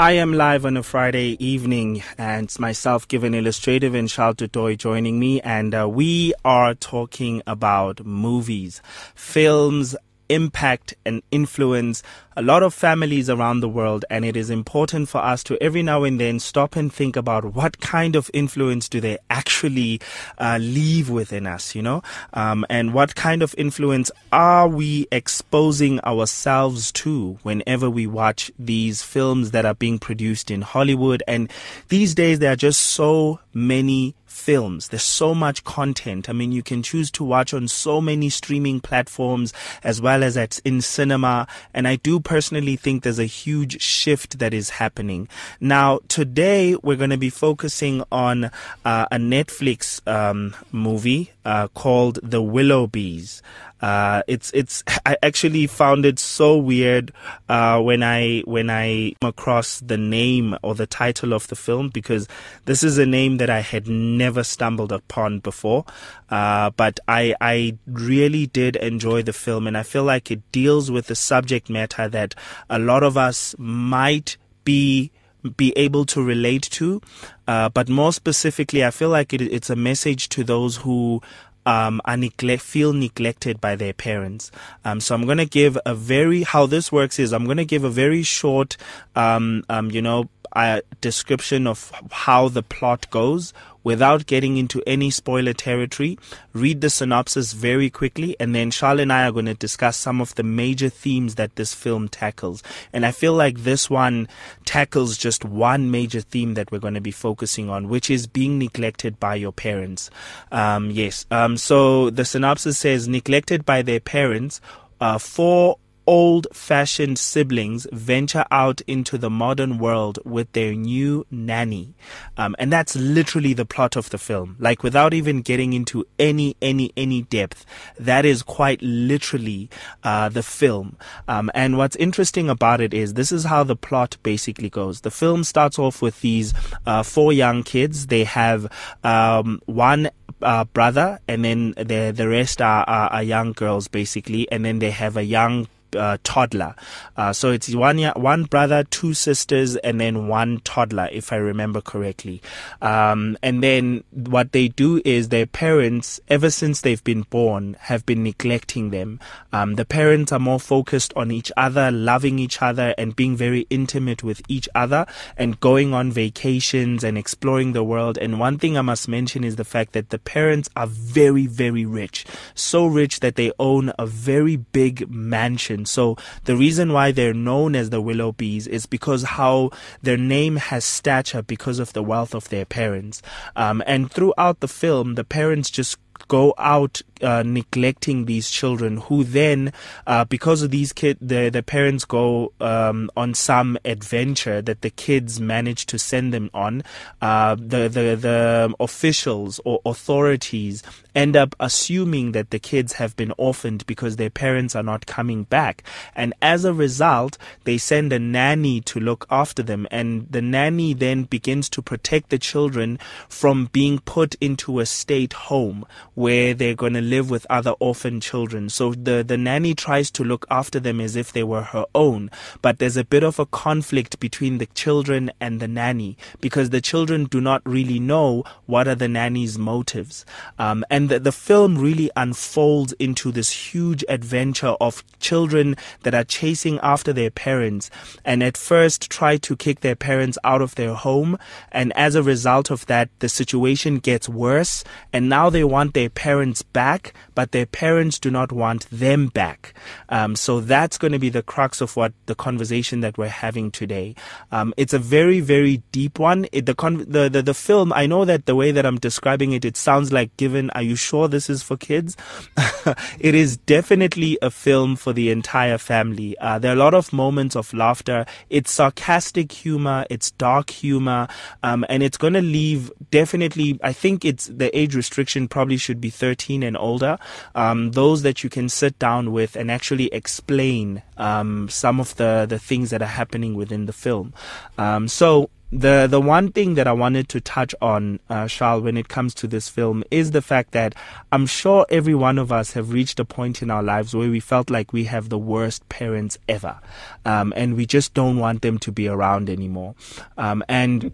I 0.00 0.12
am 0.12 0.32
live 0.32 0.64
on 0.64 0.76
a 0.76 0.84
Friday 0.84 1.36
evening, 1.44 2.04
and 2.16 2.56
myself, 2.60 3.08
Given 3.08 3.34
Illustrative, 3.34 3.96
and 3.96 4.08
Charl 4.08 4.32
du 4.32 4.46
Toit 4.46 4.78
joining 4.78 5.18
me, 5.18 5.40
and 5.40 5.74
uh, 5.74 5.88
we 5.88 6.34
are 6.44 6.72
talking 6.74 7.42
about 7.48 8.06
movies, 8.06 8.80
films, 9.16 9.96
impact 10.28 10.94
and 11.04 11.22
influence 11.30 12.02
a 12.36 12.42
lot 12.42 12.62
of 12.62 12.72
families 12.72 13.28
around 13.28 13.60
the 13.60 13.68
world 13.68 14.04
and 14.10 14.24
it 14.24 14.36
is 14.36 14.48
important 14.48 15.08
for 15.08 15.18
us 15.18 15.42
to 15.42 15.60
every 15.60 15.82
now 15.82 16.04
and 16.04 16.20
then 16.20 16.38
stop 16.38 16.76
and 16.76 16.92
think 16.92 17.16
about 17.16 17.54
what 17.54 17.80
kind 17.80 18.14
of 18.14 18.30
influence 18.32 18.88
do 18.88 19.00
they 19.00 19.18
actually 19.28 20.00
uh, 20.38 20.58
leave 20.60 21.10
within 21.10 21.46
us 21.46 21.74
you 21.74 21.82
know? 21.82 22.02
Um, 22.34 22.64
and 22.70 22.94
what 22.94 23.14
kind 23.14 23.42
of 23.42 23.54
influence 23.58 24.10
are 24.32 24.68
we 24.68 25.06
exposing 25.10 26.00
ourselves 26.00 26.92
to 26.92 27.38
whenever 27.42 27.90
we 27.90 28.06
watch 28.06 28.50
these 28.58 29.02
films 29.02 29.50
that 29.52 29.64
are 29.64 29.74
being 29.74 29.98
produced 29.98 30.50
in 30.50 30.62
Hollywood? 30.62 31.22
And 31.26 31.50
these 31.88 32.14
days 32.14 32.38
there 32.38 32.52
are 32.52 32.56
just 32.56 32.80
so 32.80 33.40
many 33.54 34.14
films. 34.38 34.88
There's 34.88 35.02
so 35.02 35.34
much 35.34 35.64
content. 35.64 36.28
I 36.28 36.32
mean, 36.32 36.52
you 36.52 36.62
can 36.62 36.82
choose 36.82 37.10
to 37.12 37.24
watch 37.24 37.52
on 37.52 37.68
so 37.68 38.00
many 38.00 38.30
streaming 38.30 38.80
platforms 38.80 39.52
as 39.82 40.00
well 40.00 40.22
as 40.22 40.36
at 40.36 40.58
in 40.64 40.80
cinema. 40.80 41.46
And 41.74 41.86
I 41.86 41.96
do 41.96 42.20
personally 42.20 42.76
think 42.76 43.02
there's 43.02 43.18
a 43.18 43.24
huge 43.24 43.80
shift 43.82 44.38
that 44.38 44.54
is 44.54 44.70
happening. 44.70 45.28
Now, 45.60 46.00
today 46.08 46.76
we're 46.76 46.96
going 46.96 47.10
to 47.10 47.18
be 47.18 47.30
focusing 47.30 48.02
on 48.10 48.44
uh, 48.44 49.06
a 49.10 49.16
Netflix 49.16 50.06
um, 50.06 50.54
movie 50.72 51.32
uh, 51.44 51.68
called 51.68 52.20
The 52.22 52.42
Willoughbys. 52.42 53.42
Uh, 53.80 54.22
it's 54.26 54.50
it's 54.52 54.82
I 55.06 55.16
actually 55.22 55.66
found 55.66 56.04
it 56.04 56.18
so 56.18 56.56
weird 56.56 57.12
uh, 57.48 57.80
when 57.80 58.02
I 58.02 58.40
when 58.44 58.70
I 58.70 59.14
came 59.20 59.28
across 59.28 59.80
the 59.80 59.96
name 59.96 60.56
or 60.62 60.74
the 60.74 60.86
title 60.86 61.32
of 61.32 61.46
the 61.48 61.56
film 61.56 61.88
because 61.88 62.26
this 62.64 62.82
is 62.82 62.98
a 62.98 63.06
name 63.06 63.36
that 63.36 63.50
I 63.50 63.60
had 63.60 63.86
never 63.86 64.42
stumbled 64.42 64.92
upon 64.92 65.40
before. 65.40 65.84
Uh, 66.28 66.70
but 66.70 66.98
I 67.06 67.34
I 67.40 67.76
really 67.86 68.46
did 68.46 68.76
enjoy 68.76 69.22
the 69.22 69.32
film 69.32 69.66
and 69.66 69.76
I 69.76 69.82
feel 69.82 70.04
like 70.04 70.30
it 70.30 70.50
deals 70.52 70.90
with 70.90 71.06
the 71.06 71.14
subject 71.14 71.70
matter 71.70 72.08
that 72.08 72.34
a 72.68 72.78
lot 72.78 73.02
of 73.02 73.16
us 73.16 73.54
might 73.58 74.36
be 74.64 75.12
be 75.56 75.72
able 75.76 76.04
to 76.04 76.22
relate 76.22 76.62
to. 76.62 77.00
Uh, 77.46 77.68
but 77.68 77.88
more 77.88 78.12
specifically, 78.12 78.84
I 78.84 78.90
feel 78.90 79.08
like 79.08 79.32
it, 79.32 79.40
it's 79.40 79.70
a 79.70 79.76
message 79.76 80.28
to 80.30 80.44
those 80.44 80.78
who 80.78 81.22
um, 81.68 82.00
are 82.06 82.16
neglect, 82.16 82.62
feel 82.62 82.94
neglected 82.94 83.60
by 83.60 83.76
their 83.76 83.92
parents. 83.92 84.50
Um, 84.86 85.00
so 85.00 85.14
I'm 85.14 85.26
going 85.26 85.36
to 85.36 85.44
give 85.44 85.76
a 85.84 85.94
very, 85.94 86.42
how 86.42 86.64
this 86.64 86.90
works 86.90 87.18
is 87.18 87.34
I'm 87.34 87.44
going 87.44 87.58
to 87.58 87.66
give 87.66 87.84
a 87.84 87.90
very 87.90 88.22
short, 88.22 88.78
um, 89.14 89.64
um, 89.68 89.90
you 89.90 90.00
know, 90.00 90.30
uh, 90.56 90.80
description 91.02 91.66
of 91.66 91.92
how 92.10 92.48
the 92.48 92.62
plot 92.62 93.10
goes 93.10 93.52
without 93.88 94.26
getting 94.26 94.58
into 94.58 94.82
any 94.86 95.08
spoiler 95.10 95.54
territory. 95.54 96.18
Read 96.52 96.82
the 96.82 96.90
synopsis 96.90 97.54
very 97.54 97.88
quickly, 97.88 98.36
and 98.38 98.54
then 98.54 98.70
Charl 98.70 99.00
and 99.00 99.10
I 99.10 99.26
are 99.26 99.32
going 99.32 99.46
to 99.46 99.54
discuss 99.54 99.96
some 99.96 100.20
of 100.20 100.34
the 100.34 100.42
major 100.42 100.90
themes 100.90 101.36
that 101.36 101.56
this 101.56 101.72
film 101.72 102.06
tackles. 102.06 102.62
And 102.92 103.06
I 103.06 103.12
feel 103.12 103.32
like 103.32 103.60
this 103.60 103.88
one 103.88 104.28
tackles 104.66 105.16
just 105.16 105.42
one 105.42 105.90
major 105.90 106.20
theme 106.20 106.52
that 106.52 106.70
we're 106.70 106.84
going 106.86 107.00
to 107.00 107.00
be 107.00 107.10
focusing 107.10 107.70
on, 107.70 107.88
which 107.88 108.10
is 108.10 108.26
being 108.26 108.58
neglected 108.58 109.18
by 109.18 109.36
your 109.36 109.52
parents. 109.52 110.10
Um, 110.52 110.90
yes. 110.90 111.24
Um, 111.30 111.56
so 111.56 112.10
the 112.10 112.26
synopsis 112.26 112.76
says 112.76 113.08
neglected 113.08 113.64
by 113.64 113.80
their 113.80 114.00
parents. 114.00 114.60
Uh, 115.00 115.16
four 115.16 115.78
old 116.08 116.46
fashioned 116.54 117.18
siblings 117.18 117.86
venture 117.92 118.46
out 118.50 118.80
into 118.86 119.18
the 119.18 119.28
modern 119.28 119.76
world 119.76 120.18
with 120.24 120.50
their 120.52 120.72
new 120.72 121.26
nanny. 121.30 121.94
Um, 122.38 122.56
and 122.58 122.72
that's 122.72 122.96
literally 122.96 123.52
the 123.52 123.66
plot 123.66 123.94
of 123.94 124.08
the 124.08 124.16
film. 124.16 124.56
Like 124.58 124.82
without 124.82 125.12
even 125.12 125.42
getting 125.42 125.74
into 125.74 126.06
any, 126.18 126.56
any, 126.62 126.92
any 126.96 127.22
depth, 127.22 127.66
that 128.00 128.24
is 128.24 128.42
quite 128.42 128.80
literally, 128.80 129.68
uh, 130.02 130.30
the 130.30 130.42
film. 130.42 130.96
Um, 131.28 131.50
and 131.52 131.76
what's 131.76 131.96
interesting 131.96 132.48
about 132.48 132.80
it 132.80 132.94
is 132.94 133.12
this 133.12 133.30
is 133.30 133.44
how 133.44 133.62
the 133.62 133.76
plot 133.76 134.16
basically 134.22 134.70
goes. 134.70 135.02
The 135.02 135.10
film 135.10 135.44
starts 135.44 135.78
off 135.78 136.00
with 136.00 136.22
these, 136.22 136.54
uh, 136.86 137.02
four 137.02 137.34
young 137.34 137.62
kids. 137.62 138.06
They 138.06 138.24
have, 138.24 138.66
um, 139.04 139.60
one 139.66 140.08
uh, 140.40 140.64
brother, 140.64 141.18
and 141.26 141.44
then 141.44 141.72
the 141.76 142.12
the 142.14 142.28
rest 142.28 142.62
are, 142.62 142.84
are, 142.84 143.10
are, 143.10 143.22
young 143.24 143.52
girls 143.52 143.88
basically, 143.88 144.50
and 144.52 144.64
then 144.64 144.78
they 144.78 144.92
have 144.92 145.16
a 145.16 145.24
young 145.24 145.66
uh, 145.96 146.18
toddler. 146.22 146.74
Uh, 147.16 147.32
so 147.32 147.50
it's 147.50 147.74
one 147.74 147.98
one 147.98 148.44
brother, 148.44 148.84
two 148.84 149.14
sisters, 149.14 149.76
and 149.76 150.00
then 150.00 150.28
one 150.28 150.60
toddler, 150.60 151.08
if 151.12 151.32
I 151.32 151.36
remember 151.36 151.80
correctly. 151.80 152.42
Um, 152.80 153.36
and 153.42 153.62
then 153.62 154.04
what 154.12 154.52
they 154.52 154.68
do 154.68 155.00
is 155.04 155.28
their 155.28 155.46
parents, 155.46 156.20
ever 156.28 156.50
since 156.50 156.80
they've 156.80 157.02
been 157.02 157.22
born, 157.22 157.76
have 157.80 158.04
been 158.06 158.22
neglecting 158.22 158.90
them. 158.90 159.20
Um, 159.52 159.74
the 159.76 159.84
parents 159.84 160.32
are 160.32 160.38
more 160.38 160.60
focused 160.60 161.12
on 161.16 161.30
each 161.30 161.50
other, 161.56 161.90
loving 161.90 162.38
each 162.38 162.62
other, 162.62 162.94
and 162.98 163.16
being 163.16 163.36
very 163.36 163.66
intimate 163.70 164.22
with 164.22 164.42
each 164.48 164.68
other, 164.74 165.06
and 165.36 165.60
going 165.60 165.94
on 165.94 166.12
vacations 166.12 167.04
and 167.04 167.16
exploring 167.18 167.72
the 167.72 167.84
world. 167.84 168.18
And 168.18 168.38
one 168.38 168.58
thing 168.58 168.76
I 168.76 168.82
must 168.82 169.08
mention 169.08 169.44
is 169.44 169.56
the 169.56 169.64
fact 169.64 169.92
that 169.92 170.10
the 170.10 170.18
parents 170.18 170.68
are 170.76 170.86
very, 170.86 171.46
very 171.46 171.84
rich, 171.84 172.24
so 172.54 172.86
rich 172.86 173.20
that 173.20 173.36
they 173.36 173.52
own 173.58 173.92
a 173.98 174.06
very 174.06 174.56
big 174.56 175.10
mansion 175.10 175.77
so 175.86 176.16
the 176.44 176.56
reason 176.56 176.92
why 176.92 177.12
they're 177.12 177.34
known 177.34 177.76
as 177.76 177.90
the 177.90 178.02
Willoughbys 178.02 178.66
is 178.66 178.86
because 178.86 179.22
how 179.22 179.70
their 180.02 180.16
name 180.16 180.56
has 180.56 180.84
stature 180.84 181.42
because 181.42 181.78
of 181.78 181.92
the 181.92 182.02
wealth 182.02 182.34
of 182.34 182.48
their 182.48 182.64
parents. 182.64 183.22
Um, 183.56 183.82
and 183.86 184.10
throughout 184.10 184.60
the 184.60 184.68
film, 184.68 185.14
the 185.14 185.24
parents 185.24 185.70
just 185.70 185.98
go 186.26 186.54
out 186.58 187.00
uh, 187.22 187.42
neglecting 187.44 188.24
these 188.24 188.50
children 188.50 188.98
who 188.98 189.24
then 189.24 189.72
uh, 190.06 190.24
because 190.24 190.62
of 190.62 190.70
these 190.70 190.92
kids 190.92 191.18
the, 191.20 191.48
the 191.48 191.62
parents 191.62 192.04
go 192.04 192.52
um, 192.60 193.10
on 193.16 193.34
some 193.34 193.78
adventure 193.84 194.62
that 194.62 194.82
the 194.82 194.90
kids 194.90 195.40
manage 195.40 195.86
to 195.86 195.98
send 195.98 196.32
them 196.32 196.50
on 196.54 196.82
uh, 197.20 197.54
the, 197.54 197.88
the 197.88 198.16
the 198.16 198.74
officials 198.80 199.60
or 199.64 199.80
authorities 199.84 200.82
end 201.14 201.36
up 201.36 201.54
assuming 201.58 202.32
that 202.32 202.50
the 202.50 202.58
kids 202.58 202.94
have 202.94 203.16
been 203.16 203.32
orphaned 203.36 203.84
because 203.86 204.16
their 204.16 204.30
parents 204.30 204.76
are 204.76 204.82
not 204.82 205.06
coming 205.06 205.42
back. 205.44 205.82
And 206.14 206.32
as 206.40 206.64
a 206.64 206.72
result 206.72 207.36
they 207.64 207.78
send 207.78 208.12
a 208.12 208.18
nanny 208.18 208.80
to 208.82 209.00
look 209.00 209.26
after 209.30 209.62
them. 209.62 209.86
And 209.90 210.28
the 210.30 210.42
nanny 210.42 210.94
then 210.94 211.24
begins 211.24 211.68
to 211.70 211.82
protect 211.82 212.30
the 212.30 212.38
children 212.38 212.98
from 213.28 213.66
being 213.72 213.98
put 213.98 214.36
into 214.40 214.78
a 214.78 214.86
state 214.86 215.32
home 215.32 215.84
where 216.18 216.52
they're 216.52 216.74
going 216.74 216.94
to 216.94 217.00
live 217.00 217.30
with 217.30 217.46
other 217.48 217.70
orphan 217.78 218.20
children. 218.20 218.68
So 218.68 218.92
the, 218.92 219.22
the 219.22 219.38
nanny 219.38 219.72
tries 219.72 220.10
to 220.10 220.24
look 220.24 220.44
after 220.50 220.80
them 220.80 221.00
as 221.00 221.14
if 221.14 221.32
they 221.32 221.44
were 221.44 221.62
her 221.62 221.86
own. 221.94 222.28
But 222.60 222.80
there's 222.80 222.96
a 222.96 223.04
bit 223.04 223.22
of 223.22 223.38
a 223.38 223.46
conflict 223.46 224.18
between 224.18 224.58
the 224.58 224.66
children 224.66 225.30
and 225.40 225.60
the 225.60 225.68
nanny 225.68 226.18
because 226.40 226.70
the 226.70 226.80
children 226.80 227.26
do 227.26 227.40
not 227.40 227.62
really 227.64 228.00
know 228.00 228.42
what 228.66 228.88
are 228.88 228.96
the 228.96 229.06
nanny's 229.06 229.58
motives. 229.58 230.26
Um, 230.58 230.84
and 230.90 231.08
the, 231.08 231.20
the 231.20 231.30
film 231.30 231.78
really 231.78 232.10
unfolds 232.16 232.92
into 232.94 233.30
this 233.30 233.52
huge 233.72 234.04
adventure 234.08 234.74
of 234.80 235.04
children 235.20 235.76
that 236.02 236.16
are 236.16 236.24
chasing 236.24 236.80
after 236.82 237.12
their 237.12 237.30
parents 237.30 237.90
and 238.24 238.42
at 238.42 238.56
first 238.56 239.08
try 239.08 239.36
to 239.36 239.54
kick 239.54 239.82
their 239.82 239.94
parents 239.94 240.36
out 240.42 240.62
of 240.62 240.74
their 240.74 240.94
home. 240.94 241.38
And 241.70 241.92
as 241.92 242.16
a 242.16 242.24
result 242.24 242.72
of 242.72 242.86
that, 242.86 243.08
the 243.20 243.28
situation 243.28 244.00
gets 244.00 244.28
worse. 244.28 244.82
And 245.12 245.28
now 245.28 245.48
they 245.48 245.62
want 245.62 245.94
their 245.94 246.07
parents 246.08 246.62
back, 246.62 247.14
but 247.34 247.52
their 247.52 247.66
parents 247.66 248.18
do 248.18 248.30
not 248.30 248.52
want 248.52 248.88
them 248.90 249.28
back. 249.28 249.74
Um, 250.08 250.36
so 250.36 250.60
that's 250.60 250.98
going 250.98 251.12
to 251.12 251.18
be 251.18 251.30
the 251.30 251.42
crux 251.42 251.80
of 251.80 251.96
what 251.96 252.12
the 252.26 252.34
conversation 252.34 253.00
that 253.00 253.18
we're 253.18 253.28
having 253.28 253.70
today. 253.70 254.14
Um, 254.52 254.74
it's 254.76 254.92
a 254.92 254.98
very, 254.98 255.40
very 255.40 255.82
deep 255.92 256.18
one. 256.18 256.46
It, 256.52 256.66
the, 256.66 256.74
con- 256.74 257.04
the, 257.08 257.28
the, 257.28 257.42
the 257.42 257.54
film, 257.54 257.92
I 257.92 258.06
know 258.06 258.24
that 258.24 258.46
the 258.46 258.56
way 258.56 258.70
that 258.72 258.86
I'm 258.86 258.98
describing 258.98 259.52
it, 259.52 259.64
it 259.64 259.76
sounds 259.76 260.12
like 260.12 260.36
given, 260.36 260.70
are 260.70 260.82
you 260.82 260.96
sure 260.96 261.28
this 261.28 261.50
is 261.50 261.62
for 261.62 261.76
kids? 261.76 262.16
it 263.18 263.34
is 263.34 263.56
definitely 263.56 264.38
a 264.42 264.50
film 264.50 264.96
for 264.96 265.12
the 265.12 265.30
entire 265.30 265.78
family. 265.78 266.36
Uh, 266.38 266.58
there 266.58 266.72
are 266.72 266.76
a 266.76 266.78
lot 266.78 266.94
of 266.94 267.12
moments 267.12 267.56
of 267.56 267.72
laughter. 267.72 268.26
It's 268.50 268.70
sarcastic 268.70 269.52
humor. 269.52 270.06
It's 270.10 270.30
dark 270.32 270.70
humor. 270.70 271.28
Um, 271.62 271.84
and 271.88 272.02
it's 272.02 272.16
going 272.16 272.34
to 272.34 272.42
leave 272.42 272.90
definitely, 273.10 273.78
I 273.82 273.92
think 273.92 274.24
it's 274.24 274.46
the 274.46 274.76
age 274.76 274.94
restriction 274.94 275.48
probably 275.48 275.76
should 275.88 276.00
be 276.02 276.10
13 276.10 276.62
and 276.62 276.76
older, 276.76 277.16
um, 277.54 277.92
those 277.92 278.20
that 278.20 278.44
you 278.44 278.50
can 278.50 278.68
sit 278.68 278.98
down 278.98 279.32
with 279.32 279.56
and 279.56 279.70
actually 279.70 280.12
explain 280.12 281.02
um, 281.16 281.66
some 281.70 281.98
of 281.98 282.14
the, 282.16 282.44
the 282.46 282.58
things 282.58 282.90
that 282.90 283.00
are 283.00 283.06
happening 283.06 283.54
within 283.54 283.86
the 283.86 283.92
film. 283.94 284.34
Um, 284.76 285.08
so 285.08 285.48
the 285.72 286.06
the 286.06 286.20
one 286.20 286.52
thing 286.52 286.74
that 286.74 286.86
I 286.86 286.92
wanted 286.92 287.28
to 287.30 287.40
touch 287.40 287.74
on, 287.80 288.20
uh, 288.28 288.48
Charl, 288.48 288.80
when 288.82 288.96
it 288.98 289.08
comes 289.08 289.34
to 289.34 289.46
this 289.46 289.68
film, 289.68 290.04
is 290.10 290.30
the 290.32 290.42
fact 290.42 290.72
that 290.72 290.94
I'm 291.32 291.46
sure 291.46 291.86
every 291.90 292.14
one 292.14 292.38
of 292.38 292.52
us 292.52 292.72
have 292.72 292.92
reached 292.92 293.20
a 293.20 293.24
point 293.24 293.62
in 293.62 293.70
our 293.70 293.82
lives 293.82 294.14
where 294.14 294.30
we 294.30 294.40
felt 294.40 294.70
like 294.70 294.92
we 294.92 295.04
have 295.04 295.28
the 295.28 295.38
worst 295.38 295.88
parents 295.88 296.38
ever, 296.48 296.80
um, 297.24 297.52
and 297.56 297.76
we 297.76 297.84
just 297.84 298.14
don't 298.14 298.38
want 298.38 298.62
them 298.62 298.78
to 298.78 298.92
be 298.92 299.08
around 299.08 299.50
anymore, 299.50 299.94
um, 300.36 300.64
and 300.68 301.12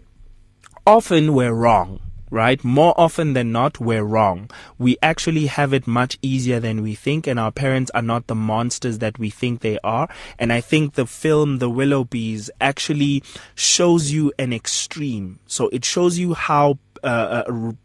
often 0.85 1.33
we're 1.33 1.53
wrong 1.53 1.99
right? 2.35 2.61
More 2.65 2.93
often 2.97 3.31
than 3.31 3.53
not, 3.53 3.79
we're 3.79 4.03
wrong. 4.03 4.51
We 4.77 4.97
actually 5.01 5.45
have 5.45 5.73
it 5.73 5.87
much 5.87 6.17
easier 6.21 6.59
than 6.59 6.83
we 6.83 6.93
think, 6.93 7.27
and 7.27 7.39
our 7.39 7.51
parents 7.51 7.89
are 7.95 8.01
not 8.01 8.27
the 8.27 8.35
monsters 8.35 8.99
that 8.99 9.17
we 9.17 9.29
think 9.29 9.61
they 9.61 9.79
are. 9.85 10.09
And 10.37 10.51
I 10.51 10.59
think 10.59 10.95
the 10.95 11.07
film, 11.07 11.59
The 11.59 11.69
Willoughbys, 11.69 12.49
actually 12.59 13.23
shows 13.55 14.11
you 14.11 14.33
an 14.37 14.51
extreme. 14.51 15.39
So 15.47 15.69
it 15.69 15.85
shows 15.85 16.19
you 16.19 16.33
how 16.33 16.77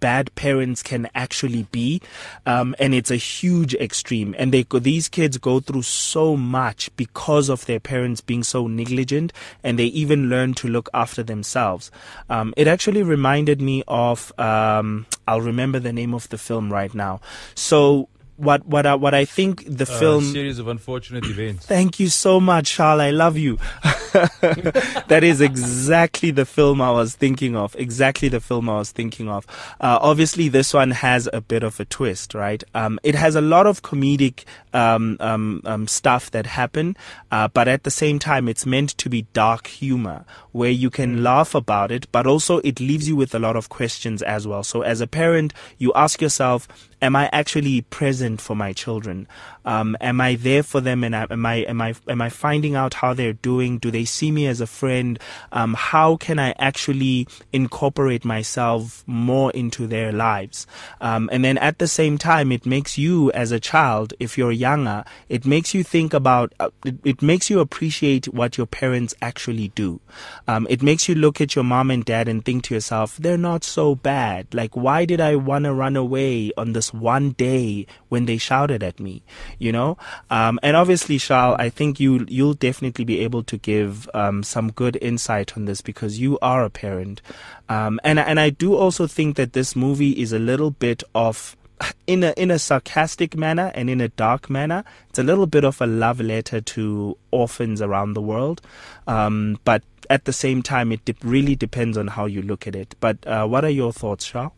bad 0.01 0.35
parents 0.35 0.83
can 0.83 1.09
actually 1.15 1.65
be, 1.65 2.01
um, 2.47 2.75
and 2.79 2.95
it's 2.95 3.11
a 3.11 3.17
huge 3.17 3.75
extreme. 3.75 4.35
And 4.39 4.53
they 4.53 4.65
these 4.71 5.09
kids 5.09 5.39
go 5.39 5.61
through 5.61 5.83
so 5.83 6.37
much 6.37 6.95
because 6.97 7.49
of 7.49 7.67
their 7.67 7.81
parents 7.81 8.21
being 8.21 8.43
so 8.43 8.67
negligent, 8.67 9.33
and 9.63 9.79
they 9.79 9.87
even 9.87 10.29
learn 10.29 10.55
to 10.55 10.69
look 10.69 10.89
after 10.95 11.23
themselves. 11.23 11.91
Um, 12.29 12.55
it 12.57 12.67
actually 12.67 13.03
reminded 13.03 13.61
me 13.61 13.83
of 13.89 14.33
um, 14.39 15.07
I'll 15.27 15.41
remember 15.41 15.79
the 15.79 15.93
name 15.93 16.15
of 16.15 16.29
the 16.29 16.39
film 16.39 16.73
right 16.73 16.95
now. 16.95 17.21
So 17.55 18.09
what 18.41 18.67
what 18.67 18.87
I, 18.87 18.95
what 18.95 19.15
I 19.15 19.25
think 19.25 19.65
the 19.67 19.85
uh, 19.85 19.99
film 19.99 20.25
series 20.25 20.59
of 20.59 20.69
unfortunate 20.69 21.27
events. 21.27 21.67
Thank 21.67 22.01
you 22.01 22.09
so 22.09 22.41
much, 22.41 22.73
Charl. 22.73 23.01
I 23.01 23.11
love 23.11 23.37
you. 23.37 23.59
that 24.13 25.21
is 25.23 25.41
exactly 25.41 26.31
the 26.31 26.45
film 26.45 26.81
I 26.81 26.91
was 26.91 27.15
thinking 27.15 27.57
of. 27.57 27.75
Exactly 27.77 28.29
the 28.29 28.41
film 28.41 28.69
I 28.69 28.79
was 28.79 28.91
thinking 28.91 29.29
of. 29.29 29.47
Uh, 29.81 29.99
obviously, 30.01 30.49
this 30.49 30.75
one 30.75 30.91
has 30.91 31.29
a 31.33 31.41
bit 31.41 31.63
of 31.63 31.79
a 31.81 31.85
twist, 31.85 32.35
right? 32.35 32.63
Um, 32.75 32.99
it 33.03 33.15
has 33.15 33.35
a 33.35 33.41
lot 33.41 33.67
of 33.67 33.83
comedic 33.83 34.45
um, 34.73 35.17
um, 35.21 35.63
um 35.65 35.89
stuff 35.89 36.31
that 36.31 36.47
happen, 36.47 36.97
uh, 37.31 37.49
but 37.49 37.69
at 37.69 37.85
the 37.85 37.91
same 37.91 38.19
time, 38.19 38.49
it's 38.49 38.67
meant 38.67 38.91
to 38.99 39.09
be 39.09 39.23
dark 39.33 39.67
humor 39.67 40.25
where 40.53 40.71
you 40.71 40.91
can 40.91 41.17
mm. 41.17 41.23
laugh 41.23 41.55
about 41.55 41.91
it, 41.91 42.11
but 42.13 42.27
also 42.27 42.59
it 42.59 42.81
leaves 42.81 43.09
you 43.09 43.17
with 43.17 43.35
a 43.35 43.39
lot 43.39 43.57
of 43.57 43.69
questions 43.69 44.23
as 44.23 44.47
well. 44.47 44.63
So, 44.63 44.83
as 44.83 45.01
a 45.01 45.07
parent, 45.07 45.53
you 45.79 45.93
ask 45.95 46.21
yourself 46.21 46.69
am 47.03 47.17
I 47.17 47.29
actually 47.33 47.83
present 47.83 48.41
for 48.41 48.55
my 48.55 48.73
children? 48.73 49.27
Um, 49.65 49.97
am 50.01 50.21
I 50.21 50.35
there 50.37 50.63
for 50.63 50.81
them? 50.81 51.05
And 51.05 51.15
am 51.15 51.47
I 51.47 51.57
am 51.57 51.81
I 51.81 51.95
am 52.09 52.21
I 52.21 52.29
finding 52.29 52.75
out 52.75 52.95
how 52.95 53.15
they're 53.15 53.33
doing? 53.33 53.79
Do 53.79 53.91
they 53.91 54.00
see 54.05 54.31
me 54.31 54.47
as 54.47 54.61
a 54.61 54.67
friend? 54.67 55.19
Um, 55.53 55.75
how 55.75 56.17
can 56.17 56.39
I 56.39 56.55
actually 56.59 57.29
incorporate 57.53 58.25
myself 58.25 59.05
more 59.07 59.51
into 59.53 59.87
their 59.87 60.13
lives? 60.13 60.67
Um, 61.01 61.29
and 61.33 61.45
then 61.45 61.59
at 61.59 61.79
the 61.79 61.89
same 61.89 62.19
time, 62.19 62.53
it 62.53 62.67
makes 62.67 62.99
you 62.99 63.31
as 63.33 63.53
a 63.53 63.61
child, 63.61 64.15
if 64.19 64.37
you're 64.37 64.53
younger, 64.53 65.05
it 65.29 65.47
makes 65.47 65.75
you 65.75 65.85
think 65.85 66.15
about. 66.15 66.53
Uh, 66.59 66.71
it, 66.85 66.97
it, 67.05 67.23
makes 67.23 67.51
you 67.51 67.61
appreciate 67.61 68.27
what 68.29 68.57
your 68.57 68.67
parents 68.67 69.15
actually 69.21 69.69
do. 69.69 70.01
Um, 70.49 70.67
it 70.71 70.83
makes 70.83 71.09
you 71.09 71.15
look 71.15 71.41
at 71.41 71.55
your 71.55 71.65
mom 71.65 71.91
and 71.91 72.05
dad 72.05 72.29
and 72.29 72.45
think 72.45 72.65
to 72.65 72.75
yourself, 72.75 73.17
they're 73.19 73.37
not 73.37 73.63
so 73.63 73.95
bad. 73.95 74.47
Like, 74.55 74.75
why 74.75 75.05
did 75.05 75.21
I 75.21 75.37
want 75.37 75.65
to 75.65 75.75
run 75.75 75.97
away 75.97 76.51
on 76.57 76.73
this 76.73 76.95
one 76.95 77.31
day 77.33 77.87
when 78.09 78.27
they 78.27 78.39
shouted 78.39 78.83
at 78.83 78.99
me? 78.99 79.23
you 79.59 79.73
know. 79.73 79.97
Um, 80.31 80.59
and 80.63 80.77
obviously, 80.77 81.19
Charl, 81.19 81.57
I 81.59 81.69
think 81.69 82.01
you 82.01 82.27
you'll 82.29 82.55
definitely 82.55 83.05
be 83.05 83.21
able 83.21 83.43
to 83.45 83.57
give 83.57 83.90
um, 84.15 84.43
some 84.43 84.71
good 84.71 84.99
insight 85.01 85.57
on 85.57 85.65
this 85.65 85.81
because 85.81 86.19
you 86.19 86.39
are 86.41 86.65
a 86.65 86.71
parent, 86.71 87.23
um, 87.69 88.01
and 88.05 88.19
and 88.19 88.39
I 88.39 88.51
do 88.51 88.75
also 88.75 89.07
think 89.07 89.37
that 89.37 89.53
this 89.53 89.75
movie 89.75 90.13
is 90.13 90.33
a 90.33 90.39
little 90.39 90.71
bit 90.71 91.03
of 91.15 91.57
in 92.07 92.25
a 92.25 92.33
in 92.37 92.51
a 92.51 92.59
sarcastic 92.59 93.37
manner 93.37 93.73
and 93.75 93.91
in 93.91 94.01
a 94.01 94.09
dark 94.09 94.51
manner. 94.51 94.85
It's 95.09 95.19
a 95.19 95.23
little 95.23 95.47
bit 95.47 95.65
of 95.65 95.81
a 95.81 95.87
love 95.87 96.21
letter 96.21 96.61
to 96.61 97.17
orphans 97.31 97.83
around 97.83 98.15
the 98.15 98.23
world, 98.23 98.61
um, 99.07 99.59
but 99.65 99.83
at 100.09 100.25
the 100.25 100.33
same 100.33 100.63
time, 100.63 100.93
it 100.93 101.05
de- 101.05 101.15
really 101.23 101.55
depends 101.55 101.97
on 101.97 102.09
how 102.09 102.27
you 102.27 102.43
look 102.43 102.67
at 102.67 102.75
it. 102.75 102.97
But 103.01 103.25
uh, 103.27 103.47
what 103.47 103.65
are 103.65 103.71
your 103.71 103.93
thoughts, 103.93 104.27
Charl? 104.27 104.55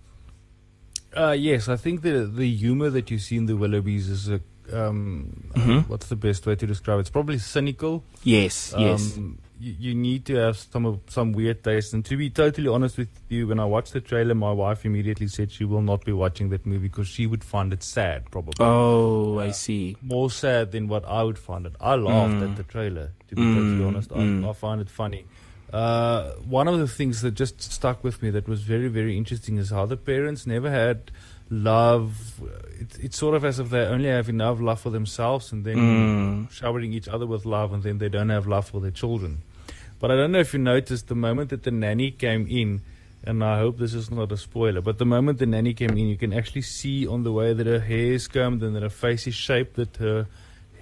Uh, 1.14 1.32
yes, 1.32 1.69
I 1.69 1.76
think 1.76 2.00
the 2.02 2.25
the 2.25 2.50
humor 2.50 2.88
that 2.90 3.11
you 3.11 3.19
see 3.19 3.37
in 3.37 3.46
the 3.46 3.52
Willoughbys 3.52 4.08
is 4.08 4.29
a 4.29 4.40
um, 4.72 5.50
mm-hmm. 5.54 5.70
uh, 5.70 5.82
what's 5.82 6.08
the 6.08 6.16
best 6.16 6.46
way 6.46 6.54
to 6.56 6.66
describe 6.66 6.98
it? 6.98 7.00
It's 7.02 7.10
probably 7.10 7.38
cynical. 7.38 8.04
Yes, 8.22 8.72
um, 8.74 8.82
yes. 8.82 9.16
You, 9.60 9.76
you, 9.78 9.94
need 9.94 10.24
to 10.26 10.34
have 10.34 10.56
some 10.56 11.00
some 11.08 11.32
weird 11.32 11.62
taste. 11.62 11.92
And 11.94 12.04
to 12.06 12.16
be 12.16 12.30
totally 12.30 12.69
honest 12.69 12.98
with 12.98 13.08
you, 13.28 13.46
when 13.46 13.60
I 13.60 13.64
watched 13.64 13.92
the 13.92 14.00
trailer, 14.00 14.34
my 14.34 14.50
wife 14.50 14.84
immediately 14.84 15.28
said 15.28 15.52
she 15.52 15.64
will 15.64 15.82
not 15.82 16.04
be 16.04 16.12
watching 16.12 16.48
that 16.50 16.66
movie 16.66 16.88
because 16.88 17.06
she 17.06 17.26
would 17.26 17.44
find 17.44 17.72
it 17.72 17.82
sad, 17.82 18.30
probably. 18.30 18.54
Oh, 18.64 19.38
uh, 19.38 19.44
I 19.44 19.50
see. 19.52 19.96
More 20.02 20.30
sad 20.30 20.72
than 20.72 20.88
what 20.88 21.04
I 21.04 21.22
would 21.22 21.38
find 21.38 21.66
it. 21.66 21.74
I 21.80 21.94
laughed 21.94 22.34
mm. 22.34 22.50
at 22.50 22.56
the 22.56 22.64
trailer. 22.64 23.12
To 23.28 23.36
be 23.36 23.42
mm. 23.42 23.54
totally 23.54 23.84
honest, 23.84 24.10
mm. 24.10 24.44
I, 24.44 24.50
I 24.50 24.52
find 24.52 24.80
it 24.80 24.90
funny. 24.90 25.26
Uh, 25.72 26.32
one 26.44 26.69
of 26.69 26.78
the 26.78 26.86
things 26.88 27.22
that 27.22 27.32
just 27.32 27.62
stuck 27.62 28.04
with 28.04 28.22
me 28.22 28.28
that 28.30 28.46
was 28.46 28.60
very, 28.60 28.88
very 28.88 29.16
interesting 29.16 29.56
is 29.56 29.70
how 29.70 29.86
the 29.86 29.96
parents 29.96 30.46
never 30.46 30.70
had 30.70 31.10
love. 31.52 32.40
It, 32.81 32.99
it's 33.00 33.19
sort 33.19 33.34
of 33.34 33.44
as 33.44 33.58
if 33.58 33.70
they 33.70 33.81
only 33.81 34.08
have 34.08 34.28
enough 34.28 34.60
love 34.60 34.81
for 34.81 34.90
themselves 34.90 35.52
and 35.52 35.64
then 35.64 35.76
mm. 35.76 36.50
showering 36.50 36.93
each 36.93 37.06
other 37.08 37.26
with 37.26 37.44
love, 37.44 37.72
and 37.72 37.82
then 37.82 37.99
they 37.99 38.08
don't 38.08 38.31
have 38.31 38.46
love 38.46 38.69
for 38.69 38.81
their 38.81 38.90
children. 38.90 39.43
But 40.00 40.10
I 40.10 40.16
don't 40.16 40.32
know 40.32 40.40
if 40.40 40.52
you 40.52 40.58
noticed 40.58 41.06
the 41.06 41.14
moment 41.14 41.50
that 41.50 41.62
the 41.62 41.70
nanny 41.70 42.10
came 42.10 42.49
in, 42.49 42.82
and 43.22 43.44
I 43.44 43.58
hope 43.58 43.78
this 43.78 43.94
is 43.94 44.10
not 44.10 44.32
a 44.32 44.37
spoiler, 44.37 44.81
but 44.81 44.99
the 44.99 45.04
moment 45.04 45.38
the 45.38 45.46
nanny 45.46 45.75
came 45.75 45.90
in, 45.90 46.08
you 46.08 46.16
can 46.16 46.32
actually 46.32 46.62
see 46.62 47.06
on 47.06 47.22
the 47.22 47.32
way 47.32 47.52
that 47.52 47.66
her 47.66 47.78
hair 47.78 48.12
is 48.12 48.26
combed 48.26 48.62
and 48.62 48.75
that 48.75 48.82
her 48.82 48.88
face 48.88 49.28
is 49.28 49.34
shaped 49.34 49.76
that 49.76 49.96
her 49.98 50.26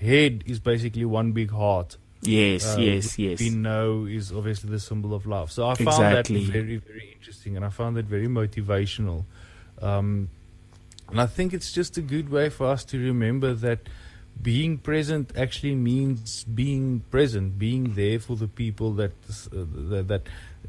head 0.00 0.42
is 0.46 0.58
basically 0.58 1.04
one 1.04 1.32
big 1.32 1.50
heart. 1.50 1.98
Yes, 2.22 2.76
uh, 2.76 2.80
yes, 2.80 3.18
yes. 3.18 3.40
We 3.40 3.50
know 3.50 4.06
is 4.06 4.32
obviously 4.32 4.70
the 4.70 4.80
symbol 4.80 5.14
of 5.14 5.26
love. 5.26 5.50
So 5.50 5.66
I 5.66 5.74
found 5.74 5.88
exactly. 5.88 6.44
that 6.44 6.52
very, 6.52 6.76
very 6.76 7.12
interesting, 7.14 7.56
and 7.56 7.64
I 7.64 7.70
found 7.70 7.96
that 7.96 8.06
very 8.06 8.26
motivational. 8.26 9.24
Um, 9.82 10.28
and 11.10 11.20
I 11.20 11.26
think 11.26 11.52
it's 11.52 11.72
just 11.72 11.96
a 11.96 12.02
good 12.02 12.28
way 12.28 12.48
for 12.50 12.66
us 12.66 12.84
to 12.86 12.98
remember 12.98 13.54
that 13.54 13.80
being 14.42 14.78
present 14.78 15.32
actually 15.36 15.74
means 15.74 16.44
being 16.44 17.00
present, 17.10 17.58
being 17.58 17.94
there 17.94 18.18
for 18.18 18.36
the 18.36 18.48
people 18.48 18.92
that 18.94 19.12
uh, 19.52 20.02
that 20.02 20.22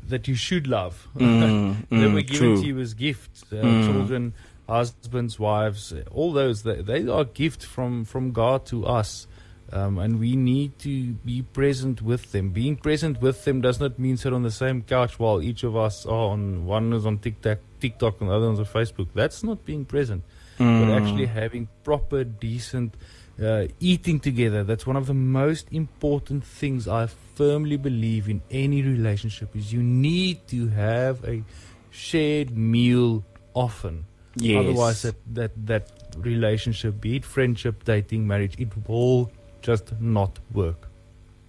that 0.07 0.27
you 0.27 0.35
should 0.35 0.67
love, 0.67 1.07
mm, 1.15 1.77
that 1.89 1.95
mm, 1.95 2.13
were 2.13 2.21
given 2.21 2.55
true. 2.55 2.61
to 2.61 2.67
you 2.67 2.79
as 2.79 2.93
gifts, 2.93 3.43
uh, 3.51 3.55
mm. 3.55 3.85
children, 3.85 4.33
husbands, 4.67 5.39
wives, 5.39 5.93
all 6.11 6.33
those 6.33 6.63
they, 6.63 6.81
they 6.81 7.07
are 7.07 7.23
gifts 7.23 7.65
from 7.65 8.05
from 8.05 8.31
God 8.31 8.65
to 8.67 8.85
us. 8.85 9.27
Um, 9.73 9.99
and 9.99 10.19
we 10.19 10.35
need 10.35 10.77
to 10.79 11.13
be 11.13 11.43
present 11.43 12.01
with 12.01 12.33
them. 12.33 12.49
Being 12.49 12.75
present 12.75 13.21
with 13.21 13.45
them 13.45 13.61
does 13.61 13.79
not 13.79 13.97
mean 13.97 14.17
sit 14.17 14.33
on 14.33 14.43
the 14.43 14.51
same 14.51 14.81
couch 14.81 15.17
while 15.17 15.41
each 15.41 15.63
of 15.63 15.77
us 15.77 16.05
are 16.05 16.31
on 16.31 16.65
one 16.65 16.91
is 16.91 17.05
on 17.05 17.19
TikTok, 17.19 17.59
TikTok, 17.81 18.21
and 18.21 18.29
the 18.29 18.33
other 18.33 18.47
one's 18.47 18.59
on 18.59 18.65
Facebook. 18.65 19.07
That's 19.13 19.43
not 19.43 19.65
being 19.65 19.83
present 19.85 20.23
mm. 20.61 20.85
but 20.85 20.93
actually 20.93 21.25
having 21.25 21.67
proper, 21.83 22.23
decent 22.23 22.95
uh, 23.41 23.67
eating 23.79 24.19
together. 24.19 24.63
That's 24.63 24.85
one 24.85 24.95
of 24.95 25.07
the 25.07 25.13
most 25.13 25.67
important 25.71 26.43
things 26.43 26.87
I 26.87 27.07
firmly 27.07 27.77
believe 27.77 28.29
in 28.29 28.41
any 28.51 28.81
relationship 28.81 29.55
is 29.55 29.73
you 29.73 29.81
need 29.81 30.47
to 30.47 30.67
have 30.69 31.23
a 31.25 31.43
shared 31.89 32.55
meal 32.55 33.23
often. 33.53 34.05
Yes. 34.35 34.59
Otherwise, 34.59 35.01
that, 35.01 35.15
that, 35.33 35.65
that 35.65 35.91
relationship, 36.17 37.01
be 37.01 37.17
it 37.17 37.25
friendship, 37.25 37.83
dating, 37.83 38.27
marriage, 38.27 38.55
it 38.57 38.69
will 38.87 39.31
just 39.61 39.99
not 39.99 40.39
work. 40.53 40.87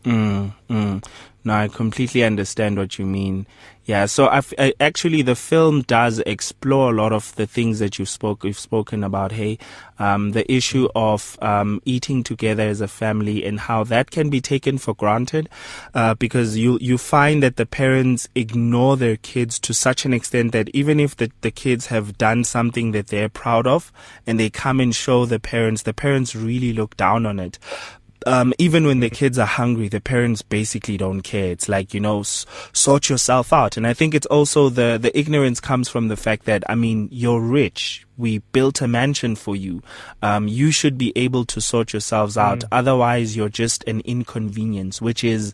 Mm, 0.04 0.52
mm. 0.68 1.04
No, 1.44 1.54
I 1.54 1.66
completely 1.66 2.22
understand 2.22 2.78
what 2.78 2.98
you 2.98 3.06
mean. 3.06 3.46
Yeah, 3.84 4.06
so 4.06 4.28
I've, 4.28 4.54
I, 4.60 4.72
actually 4.78 5.22
the 5.22 5.34
film 5.34 5.82
does 5.82 6.20
explore 6.20 6.92
a 6.92 6.94
lot 6.94 7.12
of 7.12 7.34
the 7.34 7.48
things 7.48 7.80
that 7.80 7.98
you 7.98 8.06
spoke 8.06 8.44
you've 8.44 8.56
spoken 8.56 9.02
about. 9.02 9.32
Hey, 9.32 9.58
um, 9.98 10.32
the 10.32 10.50
issue 10.50 10.88
of 10.94 11.36
um, 11.42 11.82
eating 11.84 12.22
together 12.22 12.62
as 12.62 12.80
a 12.80 12.86
family 12.86 13.44
and 13.44 13.58
how 13.58 13.82
that 13.84 14.12
can 14.12 14.30
be 14.30 14.40
taken 14.40 14.78
for 14.78 14.94
granted, 14.94 15.48
uh, 15.94 16.14
because 16.14 16.56
you 16.56 16.78
you 16.80 16.96
find 16.96 17.42
that 17.42 17.56
the 17.56 17.66
parents 17.66 18.28
ignore 18.36 18.96
their 18.96 19.16
kids 19.16 19.58
to 19.58 19.74
such 19.74 20.04
an 20.04 20.12
extent 20.12 20.52
that 20.52 20.68
even 20.68 21.00
if 21.00 21.16
the 21.16 21.32
the 21.40 21.50
kids 21.50 21.86
have 21.86 22.16
done 22.16 22.44
something 22.44 22.92
that 22.92 23.08
they're 23.08 23.28
proud 23.28 23.66
of 23.66 23.90
and 24.28 24.38
they 24.38 24.48
come 24.48 24.78
and 24.78 24.94
show 24.94 25.26
the 25.26 25.40
parents, 25.40 25.82
the 25.82 25.92
parents 25.92 26.36
really 26.36 26.72
look 26.72 26.96
down 26.96 27.26
on 27.26 27.40
it 27.40 27.58
um, 28.26 28.52
even 28.58 28.86
when 28.86 29.00
the 29.00 29.10
kids 29.10 29.38
are 29.38 29.46
hungry, 29.46 29.88
the 29.88 30.00
parents 30.00 30.42
basically 30.42 30.96
don't 30.96 31.22
care. 31.22 31.50
It's 31.50 31.68
like, 31.68 31.94
you 31.94 32.00
know, 32.00 32.20
s- 32.20 32.46
sort 32.72 33.08
yourself 33.08 33.52
out. 33.52 33.76
And 33.76 33.86
I 33.86 33.94
think 33.94 34.14
it's 34.14 34.26
also 34.26 34.68
the, 34.68 34.98
the 35.00 35.16
ignorance 35.18 35.60
comes 35.60 35.88
from 35.88 36.08
the 36.08 36.16
fact 36.16 36.44
that, 36.44 36.62
I 36.68 36.74
mean, 36.74 37.08
you're 37.10 37.40
rich 37.40 38.06
we 38.22 38.38
built 38.52 38.80
a 38.80 38.86
mansion 38.86 39.34
for 39.34 39.56
you. 39.56 39.82
Um, 40.22 40.46
you 40.46 40.70
should 40.70 40.96
be 40.96 41.12
able 41.16 41.44
to 41.46 41.60
sort 41.60 41.92
yourselves 41.92 42.38
out. 42.38 42.60
Mm. 42.60 42.68
Otherwise, 42.70 43.36
you're 43.36 43.48
just 43.48 43.82
an 43.88 44.00
inconvenience, 44.04 45.02
which 45.02 45.24
is 45.24 45.52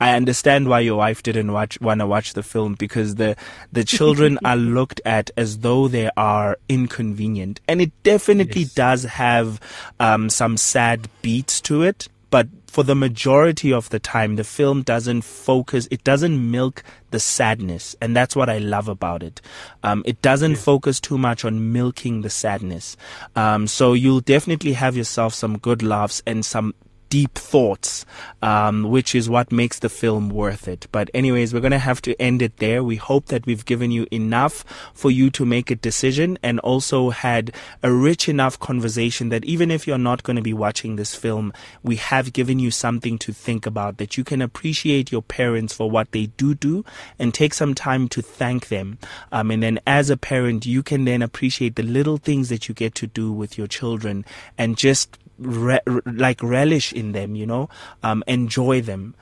I 0.00 0.14
understand 0.14 0.68
why 0.68 0.80
your 0.80 0.96
wife 0.96 1.22
didn't 1.22 1.52
watch 1.52 1.78
want 1.80 2.00
to 2.00 2.06
watch 2.06 2.32
the 2.32 2.42
film 2.42 2.74
because 2.74 3.16
the 3.16 3.36
the 3.70 3.84
children 3.96 4.38
are 4.44 4.56
looked 4.56 5.00
at 5.04 5.30
as 5.36 5.58
though 5.58 5.88
they 5.88 6.10
are 6.16 6.58
inconvenient, 6.68 7.60
and 7.68 7.80
it 7.82 7.92
definitely 8.02 8.62
yes. 8.62 8.74
does 8.74 9.04
have 9.04 9.60
um, 10.00 10.30
some 10.30 10.56
sad 10.56 11.08
beats 11.20 11.60
to 11.62 11.82
it. 11.82 12.08
But 12.30 12.48
for 12.76 12.84
the 12.84 12.94
majority 12.94 13.72
of 13.72 13.88
the 13.88 13.98
time, 13.98 14.36
the 14.36 14.44
film 14.44 14.82
doesn't 14.82 15.22
focus, 15.22 15.88
it 15.90 16.04
doesn't 16.04 16.50
milk 16.50 16.82
the 17.10 17.18
sadness. 17.18 17.96
And 18.02 18.14
that's 18.14 18.36
what 18.36 18.50
I 18.50 18.58
love 18.58 18.86
about 18.86 19.22
it. 19.22 19.40
Um, 19.82 20.02
it 20.04 20.20
doesn't 20.20 20.50
yeah. 20.50 20.58
focus 20.58 21.00
too 21.00 21.16
much 21.16 21.42
on 21.46 21.72
milking 21.72 22.20
the 22.20 22.28
sadness. 22.28 22.98
Um, 23.34 23.66
so 23.66 23.94
you'll 23.94 24.20
definitely 24.20 24.74
have 24.74 24.94
yourself 24.94 25.32
some 25.32 25.56
good 25.56 25.82
laughs 25.82 26.22
and 26.26 26.44
some 26.44 26.74
deep 27.08 27.34
thoughts, 27.34 28.04
um, 28.42 28.90
which 28.90 29.14
is 29.14 29.28
what 29.28 29.52
makes 29.52 29.78
the 29.78 29.88
film 29.88 30.28
worth 30.28 30.68
it. 30.68 30.86
But 30.92 31.10
anyways, 31.14 31.52
we're 31.52 31.60
going 31.60 31.70
to 31.72 31.78
have 31.78 32.02
to 32.02 32.20
end 32.20 32.42
it 32.42 32.56
there. 32.58 32.82
We 32.82 32.96
hope 32.96 33.26
that 33.26 33.46
we've 33.46 33.64
given 33.64 33.90
you 33.90 34.06
enough 34.10 34.64
for 34.94 35.10
you 35.10 35.30
to 35.30 35.44
make 35.44 35.70
a 35.70 35.76
decision 35.76 36.38
and 36.42 36.60
also 36.60 37.10
had 37.10 37.52
a 37.82 37.92
rich 37.92 38.28
enough 38.28 38.58
conversation 38.58 39.28
that 39.28 39.44
even 39.44 39.70
if 39.70 39.86
you're 39.86 39.98
not 39.98 40.22
going 40.22 40.36
to 40.36 40.42
be 40.42 40.54
watching 40.54 40.96
this 40.96 41.14
film, 41.14 41.52
we 41.82 41.96
have 41.96 42.32
given 42.32 42.58
you 42.58 42.70
something 42.70 43.18
to 43.18 43.32
think 43.32 43.66
about 43.66 43.98
that 43.98 44.16
you 44.16 44.24
can 44.24 44.42
appreciate 44.42 45.12
your 45.12 45.22
parents 45.22 45.72
for 45.72 45.90
what 45.90 46.12
they 46.12 46.26
do 46.26 46.54
do 46.54 46.84
and 47.18 47.32
take 47.32 47.54
some 47.54 47.74
time 47.74 48.08
to 48.08 48.22
thank 48.22 48.68
them. 48.68 48.98
Um, 49.32 49.50
and 49.50 49.62
then 49.62 49.80
as 49.86 50.10
a 50.10 50.16
parent, 50.16 50.66
you 50.66 50.82
can 50.82 51.04
then 51.04 51.22
appreciate 51.22 51.76
the 51.76 51.82
little 51.82 52.16
things 52.16 52.48
that 52.48 52.68
you 52.68 52.74
get 52.74 52.94
to 52.96 53.06
do 53.06 53.32
with 53.32 53.56
your 53.56 53.66
children 53.66 54.24
and 54.58 54.76
just 54.76 55.18
re- 55.38 55.80
like 56.06 56.42
relish 56.42 56.92
in 56.92 57.12
them, 57.12 57.34
you 57.34 57.46
know, 57.46 57.68
um, 58.02 58.22
enjoy 58.26 58.80
them. 58.80 59.14